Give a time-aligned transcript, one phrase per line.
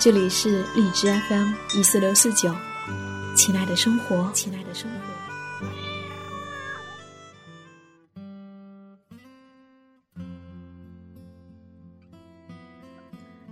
[0.00, 2.54] 这里是荔枝 FM 一四六四九，
[3.34, 4.96] 亲爱的生活，亲爱的生活。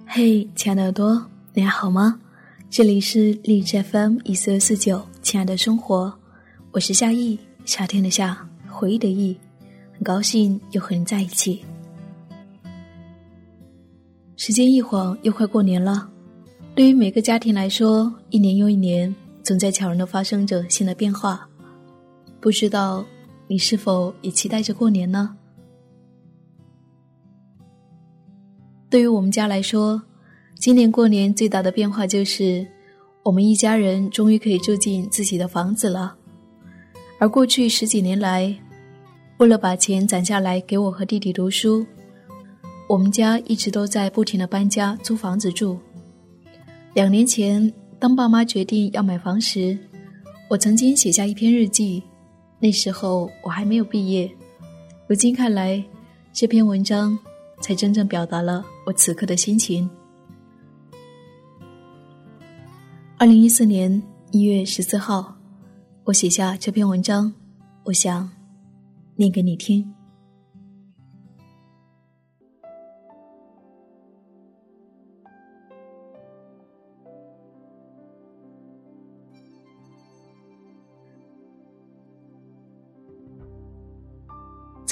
[0.07, 2.21] 嘿，亲爱的耳朵，你还好吗？
[2.69, 6.13] 这里是荔枝 FM 一四六四九，亲爱的生活，
[6.71, 9.35] 我是夏意，夏天的夏，回忆的忆，
[9.95, 11.65] 很高兴又和你在一起。
[14.37, 16.11] 时间一晃，又快过年了。
[16.75, 21.47] 对于每个家庭来说，一年又一年，总在悄然的发生着新的变化。
[22.41, 23.05] 不知道
[23.47, 25.37] 你是否也期待着过年呢？
[28.89, 30.03] 对于我们家来说，
[30.55, 32.67] 今年过年最大的变化就是，
[33.23, 36.17] 我们一家人终于可以住进自己的房子了。
[37.19, 38.59] 而过去十几年来，
[39.37, 41.85] 为了把钱攒下来给我和弟弟读书，
[42.89, 45.79] 我们家一直都在不停的搬家租房子住。
[46.95, 49.79] 两年前，当爸妈决定要买房时，
[50.51, 52.03] 我曾经写下一篇日记。
[52.59, 54.31] 那时候我还没有毕业。
[55.09, 55.83] 如今看来，
[56.35, 57.19] 这篇文章
[57.63, 59.89] 才真正表达了我此刻的心情。
[63.17, 65.35] 二零一四年一月十四号，
[66.05, 67.33] 我写下这篇文章，
[67.85, 68.31] 我想
[69.17, 69.83] 念给你听。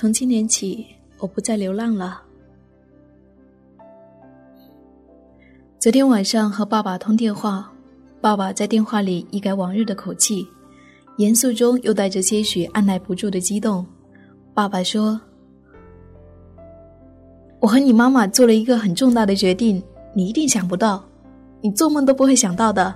[0.00, 0.86] 从今年起，
[1.18, 2.22] 我不再流浪了。
[5.78, 7.70] 昨天晚上和爸爸通电话，
[8.18, 10.48] 爸爸在电话里一改往日的口气，
[11.18, 13.84] 严肃中又带着些许按耐不住的激动。
[14.54, 15.20] 爸爸说
[17.60, 19.82] ：“我和你妈妈做了一个很重大的决定，
[20.14, 21.04] 你一定想不到，
[21.60, 22.94] 你做梦都不会想到的。”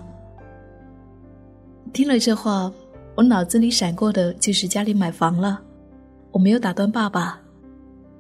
[1.93, 2.73] 听了这话，
[3.15, 5.61] 我脑子里闪过的就是家里买房了。
[6.35, 7.39] 我没有打断爸爸，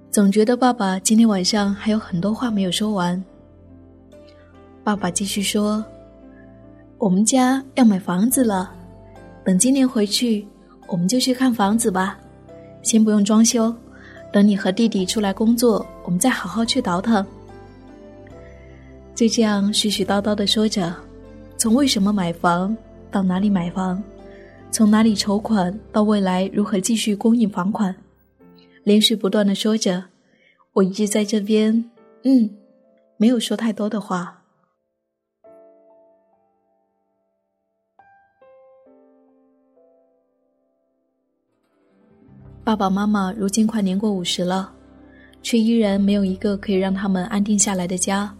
[0.08, 3.20] 总觉得爸爸今天晚上还有很多话没有说完。
[4.84, 5.84] 爸爸继续说
[6.96, 8.72] ：“我们家要买房子了，
[9.44, 10.46] 等今年回去，
[10.86, 12.16] 我们就去看房子吧。
[12.84, 13.74] 先不用装修，
[14.32, 17.26] 等你和弟弟出来工作，我们再好好去倒腾。”
[19.12, 20.94] 就这样絮絮叨叨的说着，
[21.56, 22.76] 从为什么买房
[23.10, 24.00] 到哪里买房，
[24.70, 27.92] 从哪里筹款到未来如何继续供应房款。
[28.84, 30.04] 连续不断的说着，
[30.74, 31.90] 我一直在这边，
[32.22, 32.50] 嗯，
[33.16, 34.42] 没有说太多的话。
[42.62, 44.70] 爸爸妈妈如今快年过五十了，
[45.42, 48.34] 却依然没有一个可以让他们安定下来的家。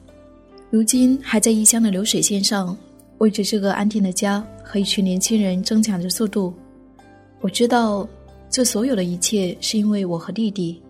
[0.71, 2.77] 如今还在异乡的流水线上，
[3.19, 6.53] 为着这个安定的家和一群年轻人争抢着速度。
[7.41, 8.07] 我知道。
[8.55, 10.81] 这所有的一切是因为我和弟弟，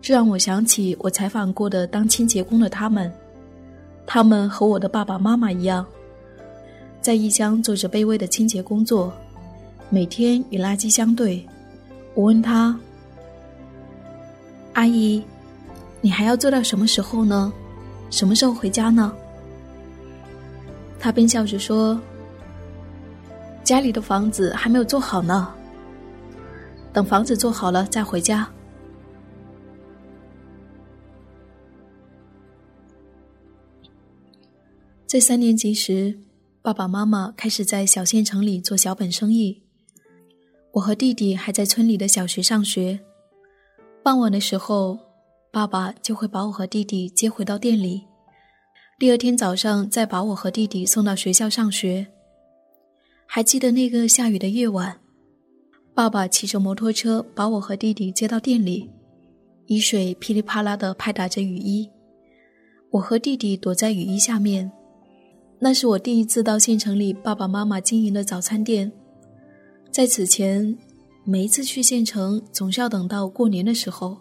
[0.00, 3.12] 这让我想起我采访过的当清洁工的他们，
[4.06, 5.84] 他们和我的爸爸妈妈一样，
[7.02, 9.12] 在异乡做着卑微的清洁工作，
[9.90, 11.46] 每天与垃圾相对。
[12.14, 12.74] 我问他
[14.72, 15.22] ：“阿姨，
[16.00, 17.52] 你还要做到什么时候呢？
[18.08, 19.14] 什么时候回家呢？”
[20.98, 22.00] 他便笑着说
[23.62, 25.52] ：“家里的房子还没有做好呢。”
[26.92, 28.48] 等房子做好了再回家。
[35.06, 36.18] 在三年级时，
[36.62, 39.62] 爸爸妈妈开始在小县城里做小本生意，
[40.72, 42.98] 我和弟弟还在村里的小学上学。
[44.02, 44.98] 傍晚的时候，
[45.50, 48.06] 爸爸就会把我和弟弟接回到店里，
[48.98, 52.06] 第二天早上再把我和弟弟送到学校上学。
[53.26, 55.01] 还记得那个下雨的夜晚。
[55.94, 58.88] 爸爸骑着摩托车把我和弟弟接到店里，
[59.66, 61.86] 雨水噼里啪啦地拍打着雨衣，
[62.90, 64.70] 我和弟弟躲在雨衣下面。
[65.58, 68.90] 那是我第一次到县城里爸爸妈妈经营的早餐店。
[69.90, 70.74] 在此前，
[71.24, 74.16] 每一次去县城总是要等到过年的时候，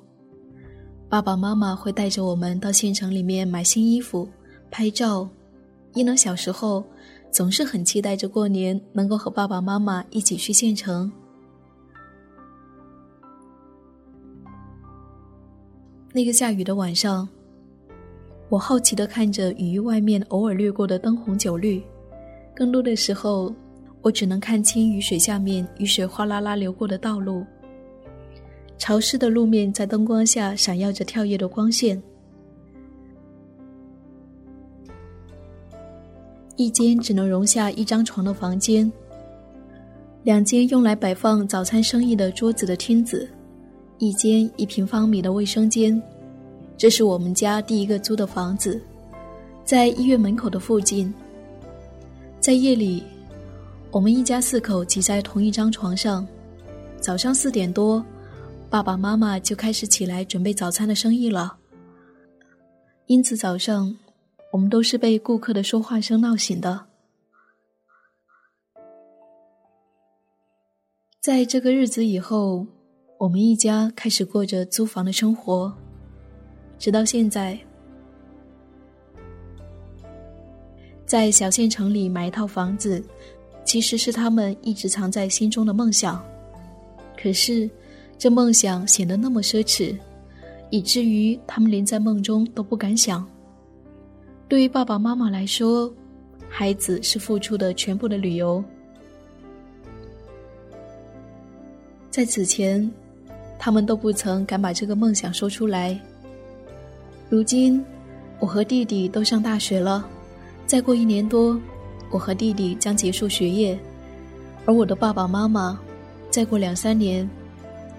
[1.08, 4.28] 爸爸妈妈会带着我们到县城里面买新衣服、
[4.70, 5.28] 拍照、
[5.94, 6.84] 伊能小时候
[7.32, 11.10] 总是很期待着过年能够和爸爸妈妈一起去县城。
[16.14, 17.28] 那个下雨的晚上，
[18.50, 21.82] 我好奇的看着雨衣外面偶尔掠过的灯红酒绿，
[22.54, 23.54] 更多的时候，
[24.02, 27.46] 我只能看清雨水下面雨水哗啦啦流过的道路。
[28.78, 32.02] 潮湿的路面在灯光下闪耀着跳跃的光线。
[36.58, 38.92] 一间只能容下一张床的房间，
[40.24, 43.30] 两间用来摆放早餐生意的桌子的厅子。
[44.02, 46.02] 一间一平方米的卫生间，
[46.76, 48.82] 这是我们家第一个租的房子，
[49.64, 51.14] 在医院门口的附近。
[52.40, 53.04] 在夜里，
[53.92, 56.28] 我们一家四口挤在同一张床上。
[57.00, 58.04] 早上四点多，
[58.72, 61.56] 爸爸妈妈就开始起来准备早餐的生意了。
[63.06, 63.96] 因此早上，
[64.52, 66.88] 我们都是被顾客的说话声闹醒的。
[71.20, 72.66] 在这个日子以后。
[73.22, 75.72] 我们一家开始过着租房的生活，
[76.80, 77.56] 直到现在。
[81.06, 83.00] 在小县城里买一套房子，
[83.64, 86.20] 其实是他们一直藏在心中的梦想。
[87.16, 87.70] 可是，
[88.18, 89.96] 这梦想显得那么奢侈，
[90.72, 93.24] 以至于他们连在梦中都不敢想。
[94.48, 95.94] 对于爸爸妈妈来说，
[96.50, 98.64] 孩子是付出的全部的理由。
[102.10, 102.92] 在此前。
[103.64, 105.96] 他们都不曾敢把这个梦想说出来。
[107.30, 107.86] 如今，
[108.40, 110.04] 我和弟弟都上大学了，
[110.66, 111.62] 再过一年多，
[112.10, 113.78] 我和弟弟将结束学业，
[114.66, 115.80] 而我的爸爸妈妈，
[116.32, 117.30] 再过两三年，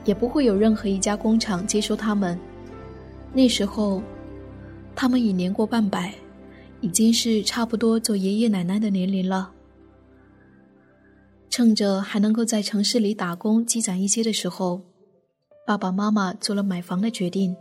[0.04, 2.36] 也不会有任何一家工厂接收他们。
[3.32, 4.02] 那时候，
[4.96, 6.12] 他们已年过半百，
[6.80, 9.48] 已经是差不多做爷爷奶奶的年龄了。
[11.50, 14.80] 趁着还能够在城市里打工积攒一些的时候。
[15.64, 17.56] 爸爸妈妈做了买房的决定，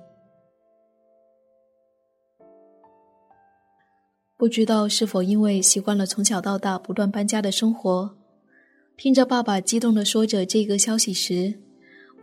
[4.37, 8.17] 不知道是否因为习惯了从小到大不断搬家的生活，
[8.97, 11.53] 听着爸爸激动的说着这个消息时，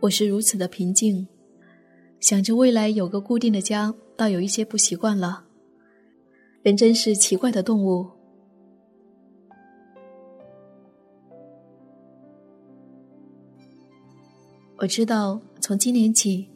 [0.01, 1.25] 我是如此的平静，
[2.19, 5.45] 想着未来有个固定的家，倒有一些不习惯了。
[6.61, 8.18] 人真是奇怪的动物。
[14.81, 16.47] 我知道，从今年起，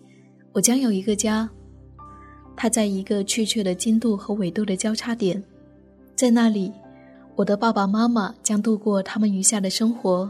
[0.54, 1.50] 我将有一个家。
[2.56, 5.44] 它在一个确切的经度和纬度的交叉点，
[6.16, 6.72] 在那里，
[7.36, 10.30] 我的爸爸妈妈将度过他们余下的生活。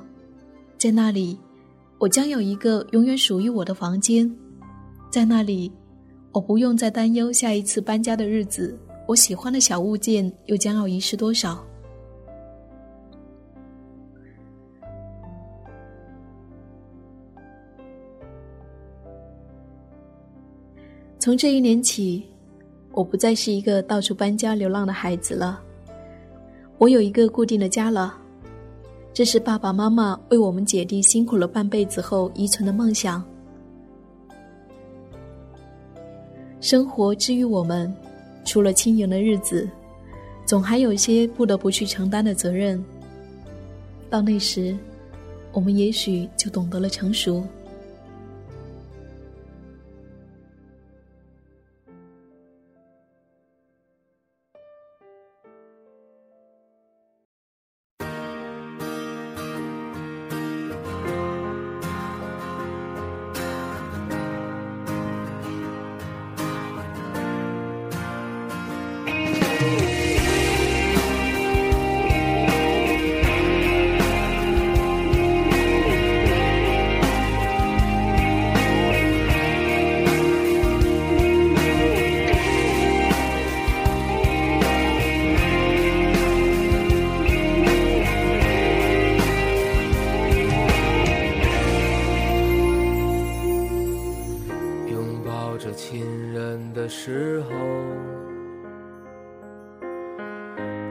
[0.75, 1.37] 在那里，
[1.99, 4.27] 我将有一个永远属于我的房间。
[5.11, 5.71] 在那里，
[6.31, 8.75] 我不用再担忧下一次搬家的日子，
[9.07, 11.63] 我喜欢的小物件又将要遗失多少。
[21.23, 22.21] 从这一年起，
[22.91, 25.57] 我不再是一个到处搬家流浪的孩子了。
[26.77, 28.13] 我有一个固定的家了，
[29.13, 33.23] 这是爸爸妈妈为我们姐弟辛苦了半辈子后遗存的梦想。
[36.59, 37.95] 生活之于我们，
[38.43, 39.65] 除了轻盈的日子，
[40.45, 42.83] 总还有些不得不去承担的责任。
[44.09, 44.75] 到那时，
[45.53, 47.41] 我们也许就懂得了成熟。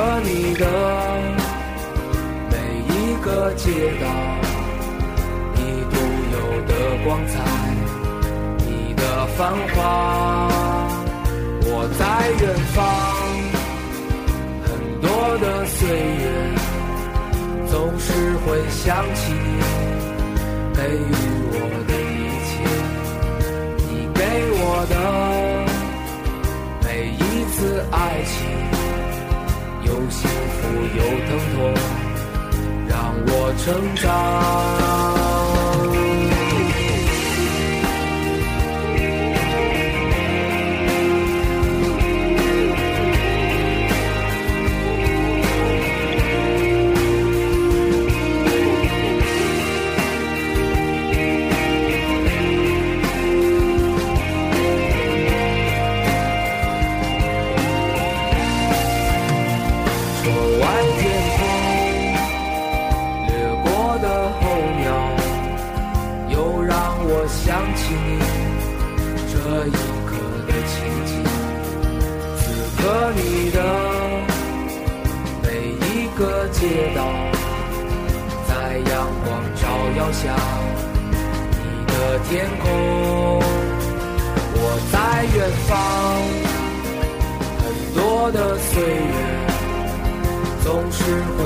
[0.00, 0.20] 和。
[0.20, 0.40] 你。
[0.60, 0.66] 的
[2.50, 2.54] 每
[2.88, 3.64] 一个街
[3.98, 4.06] 道，
[5.54, 5.58] 你
[5.90, 5.94] 独
[6.34, 7.34] 有的光彩，
[8.58, 9.02] 你的
[9.38, 9.38] 繁
[9.72, 10.48] 华。
[11.62, 12.02] 我在
[12.42, 12.78] 远方，
[14.66, 14.68] 很
[15.00, 16.24] 多的岁月，
[17.70, 18.12] 总是
[18.44, 19.58] 会想起你
[20.74, 21.10] 给予
[21.52, 21.56] 我
[21.88, 22.52] 的一切，
[23.88, 24.20] 你给
[24.60, 24.94] 我的
[26.86, 27.18] 每一
[27.54, 27.58] 次
[27.90, 28.69] 爱情。
[30.00, 30.66] 有幸福，
[30.96, 31.74] 有疼痛，
[32.88, 35.29] 让我成长。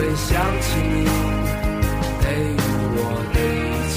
[0.04, 1.06] 会想起你
[2.20, 2.26] 给
[2.94, 3.00] 我
[3.32, 3.96] 的一切，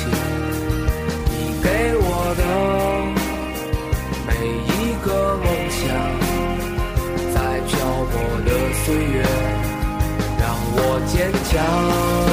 [1.32, 1.68] 你给
[2.00, 2.42] 我的
[4.26, 4.30] 每
[4.72, 5.08] 一个
[5.44, 5.84] 梦想，
[7.34, 7.36] 在
[7.68, 7.70] 漂
[8.10, 8.14] 泊
[8.46, 8.50] 的
[8.86, 9.16] 岁月，
[10.40, 10.48] 让
[10.78, 12.27] 我坚强。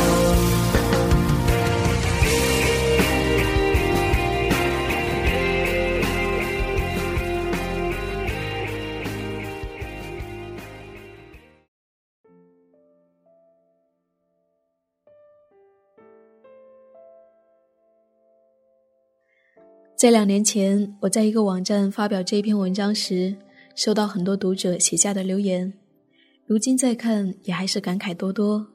[20.05, 23.35] 在两年前，我在一个网站发表这篇文章时，
[23.75, 25.73] 收到很多读者写下的留言。
[26.45, 28.67] 如今再看，也还是感慨多多。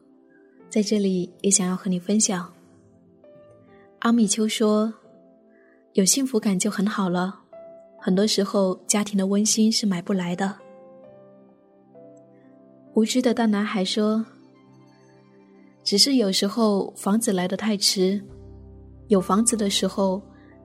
[0.72, 2.52] 在这里，也想要和你分享。
[4.00, 4.92] 阿米秋说
[5.94, 7.42] ：“有幸福感就很好了。
[8.00, 10.56] 很多时候，家庭的温馨是买不来的。”
[12.96, 14.26] 无知的大男孩说
[15.86, 18.20] ：“只是有时候房子来的太迟，
[19.10, 20.20] 有房子的时候。”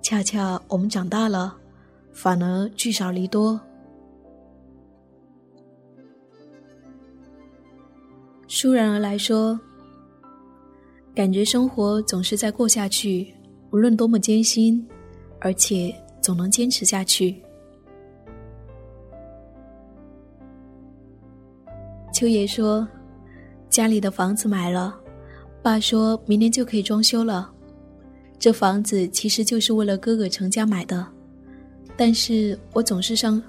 [0.05, 1.57] 恰恰我们长大了，
[2.13, 3.59] 反而聚少离多。
[8.47, 9.59] 倏然而来说，
[11.15, 13.33] 感觉生活总是在过下去，
[13.71, 14.87] 无论多么艰辛，
[15.41, 17.43] 而且总能坚持下去。
[22.13, 22.87] 秋爷说，
[23.71, 24.95] 家里的房子买了，
[25.63, 27.54] 爸说明年就可以装修了。
[28.45, 31.03] 这房子其实就是为了哥哥成家买的，
[31.97, 33.43] 但是我总是上，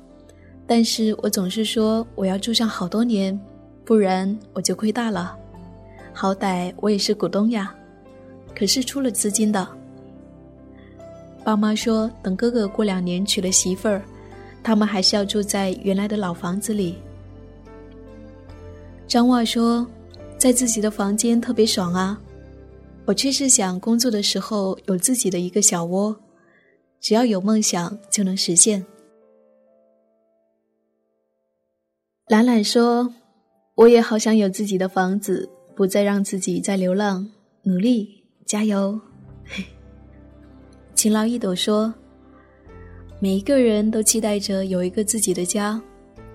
[0.66, 3.38] 但是我总是说我要住上好多年，
[3.84, 5.38] 不然我就亏大了。
[6.14, 7.76] 好歹我也是股东呀，
[8.58, 9.68] 可是出了资金的。
[11.44, 14.02] 爸妈说等哥哥过两年娶了媳妇儿，
[14.64, 16.96] 他们还是要住在原来的老房子里。
[19.10, 19.86] 张袜说，
[20.38, 22.18] 在自己的房间特别爽啊。
[23.06, 26.16] 我却是想工作的时候有自己的一个小窝，
[27.00, 28.84] 只要有梦想就能实现。
[32.30, 33.14] 懒懒说
[33.76, 37.30] ：“我也好想有自己的房子，不再让自己在流浪，
[37.62, 39.00] 努力加油。
[40.96, 41.94] ”勤劳一朵说
[43.22, 45.80] ：“每一个人都期待着有一个自己的家，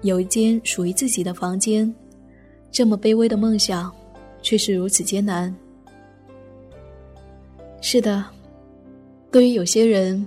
[0.02, 1.92] 有一间属于自己的房间，
[2.70, 3.92] 这么卑微的梦想，
[4.40, 5.52] 却是如此艰难。”
[7.82, 8.25] 是的，
[9.32, 10.25] 对于有些人，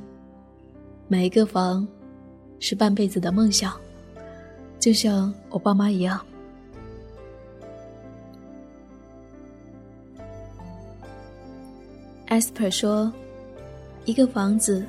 [1.07, 1.87] 买一个房
[2.59, 3.73] 是半辈子的梦想，
[4.79, 6.19] 就像我爸妈一样。
[12.27, 13.13] Esper 说
[14.05, 14.83] ：“一个房子，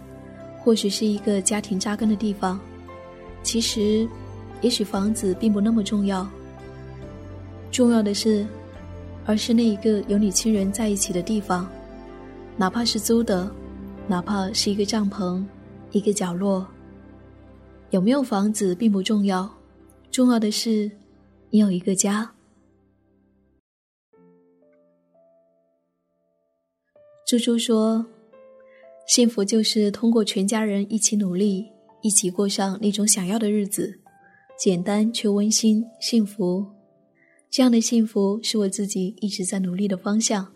[0.60, 2.58] 或许是一个家庭扎根的地方，
[3.42, 4.08] 其实，
[4.62, 6.26] 也许房子并不那么重要。
[7.70, 8.46] 重要的是，
[9.26, 11.68] 而是那一个有你亲人在一起的地方。”
[12.56, 13.50] 哪怕是租的，
[14.06, 15.44] 哪怕是一个帐篷，
[15.90, 16.66] 一个角落，
[17.90, 19.52] 有没有房子并不重要，
[20.10, 20.90] 重要的是
[21.50, 22.30] 你有一个家。
[27.26, 28.06] 猪猪说
[29.08, 31.66] ：“幸福就是通过全家人一起努力，
[32.02, 33.98] 一起过上那种想要的日子，
[34.56, 36.64] 简单却温馨，幸福。
[37.50, 40.53] 这样的幸福是我自己一直在努力的方向。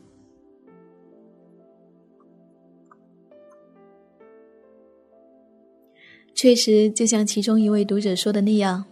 [6.39, 8.85] 确实，就像其中一位读者说的那样，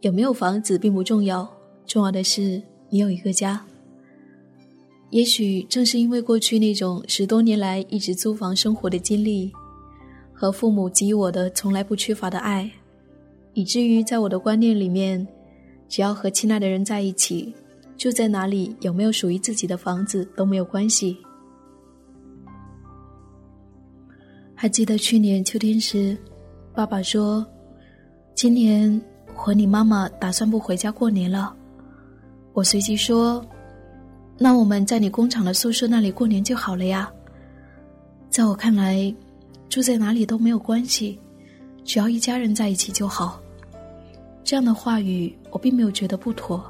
[0.00, 1.48] 有没有房子并不重要，
[1.86, 3.64] 重要的是你有一个家。
[5.10, 9.52] 也许正是因为过去那种十多年来一直租房生活的经历，
[10.32, 12.68] 和父母给予我的从来不缺乏的爱，
[13.54, 15.24] 以至于在我的观念里面，
[15.88, 17.54] 只要和亲爱的人在一起，
[17.96, 21.16] 住在哪里，有没有属于自己的房子都没有关系。
[24.52, 26.18] 还记得去年秋天时。
[26.76, 27.44] 爸爸说
[28.36, 29.00] ：“今年
[29.34, 31.56] 和你妈妈打算不回家过年了。”
[32.52, 33.42] 我随即说
[34.36, 37.10] ：“那我们在你工厂的宿舍那里过年就好了呀。”
[38.28, 39.12] 在我看来，
[39.70, 41.18] 住在哪里都没有关系，
[41.82, 43.40] 只要一家人在一起就好。
[44.44, 46.62] 这样的话语我并没有觉得不妥。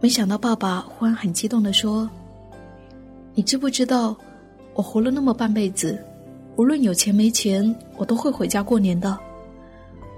[0.00, 2.08] 没想到爸爸忽然很激动的说
[3.36, 4.16] ：“你知不知道，
[4.72, 6.02] 我活了那么半辈子？”
[6.60, 9.18] 无论有钱没钱，我都会回家过年的。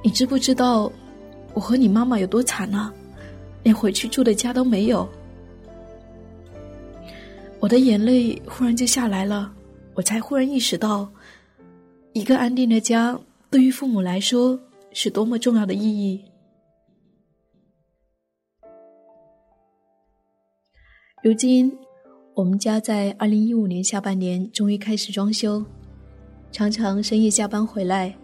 [0.03, 0.91] 你知不知道，
[1.55, 2.93] 我和你妈妈有多惨啊？
[3.63, 5.09] 连回去住的家都没有。
[7.61, 9.55] 我的眼泪忽然就下来了，
[9.95, 11.09] 我才忽然意识到，
[12.13, 13.17] 一个安定的家
[13.49, 14.59] 对于父母来说
[14.93, 16.25] 是多么重要的意义。
[21.23, 21.73] 如今，
[22.35, 25.65] 我们家在二零一五年下半年终于开始装修。
[26.53, 28.15] 常常深夜下班回来，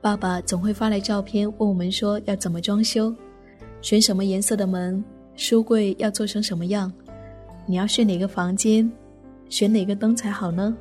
[0.00, 3.14] 爸爸总会发来照片问我们说要怎么装修，
[3.82, 5.04] 选什么颜色的门，
[5.36, 6.90] 书柜要做成什么样，
[7.66, 8.90] 你要睡哪个房间，
[9.50, 10.74] 选哪个灯才好呢？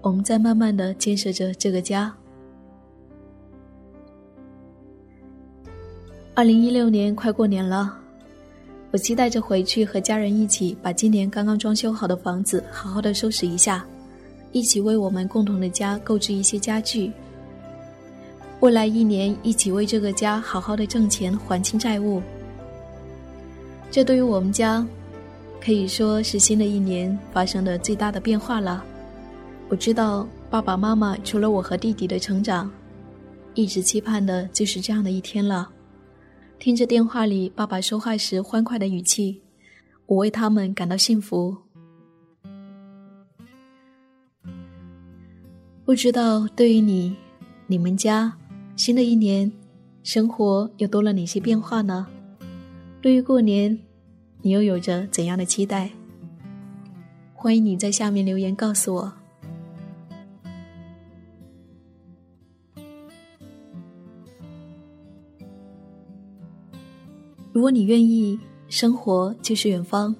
[0.00, 2.14] 我们在慢慢的建设着这个家。
[6.34, 7.98] 二零一六年快过年了，
[8.92, 13.84] 我期待着回去和家人一起把今年刚刚装修好的房子好好的收拾一下。
[14.52, 17.12] 一起为我们共同的家购置一些家具。
[18.60, 22.22] 未来一年，一起为这个家好好的挣钱，还清债务。
[23.90, 24.86] 这对于我们家，
[25.60, 28.84] 可以说是新的一年发生的最大的变化了。
[29.68, 32.70] 我知道爸爸妈妈除了我和弟弟的成长，
[33.54, 35.70] 一直期盼的就是这样的一天了。
[36.58, 39.40] 听着电话里爸爸说话时欢快的语气，
[40.06, 41.56] 我为他们感到幸福。
[45.90, 47.16] 不知道对于你、
[47.66, 48.32] 你们家，
[48.76, 49.50] 新的一年，
[50.04, 52.06] 生活又多了哪些变化呢？
[53.02, 53.76] 对于过年，
[54.40, 55.90] 你又有着怎样的期待？
[57.34, 59.12] 欢迎你在下面留言告诉我。
[67.52, 70.14] 如果你愿意，生活就是远方。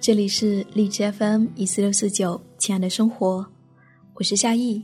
[0.00, 3.46] 这里是荔枝 FM 一四六四九，亲爱的生活。
[4.18, 4.82] 我是夏意，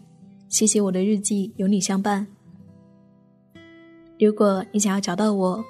[0.48, 2.24] 谢谢我的日记有你相伴。
[4.16, 5.60] 如果你想要找到我，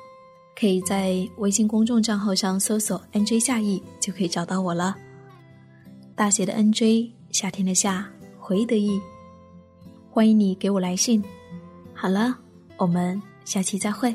[0.54, 4.94] 可以在微信公众账号上搜索 “nj 夏意”就可以找到我了。
[6.14, 8.06] 大写的 “nj”，夏天的夏，
[8.38, 9.00] 回忆的忆。
[10.10, 11.24] 欢迎你给我来信。
[11.94, 12.36] 好了，
[12.76, 14.14] 我们下期再会。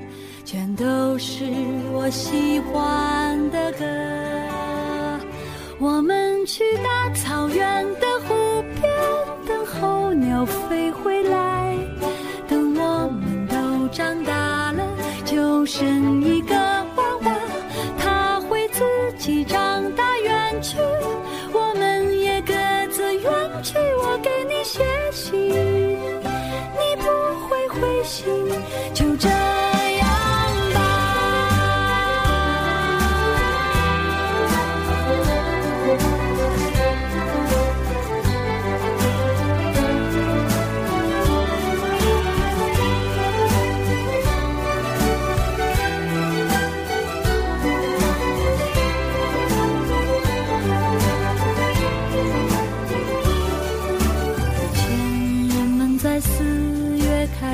[0.51, 1.45] 全都是
[1.93, 3.85] 我喜欢的歌。
[5.79, 8.91] 我们去大草原的湖边，
[9.47, 11.73] 等候鸟飞回来，
[12.49, 14.85] 等我们都长大了，
[15.23, 16.20] 就生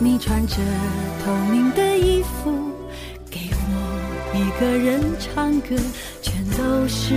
[0.00, 0.54] 你穿着
[1.24, 2.52] 透明的衣服，
[3.28, 5.74] 给我一个人唱歌，
[6.22, 7.14] 全都是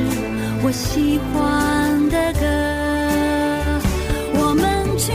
[0.64, 2.42] 我喜欢的歌。
[4.34, 5.12] 我们去